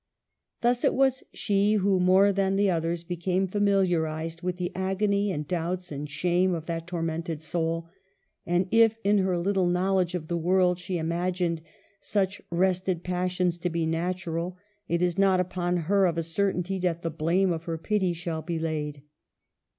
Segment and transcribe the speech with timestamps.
[0.61, 5.47] Thus it was she who, more than the others, became familiarized with the agony, and
[5.47, 7.87] doubts, and shame of that tormented soul;
[8.43, 11.59] and if, in her little knowledge of the world, she im agined
[11.99, 17.03] such wrested passions to be natural, it is not upon her, of a certainty, that
[17.03, 19.03] the blame of her pity shall be laid.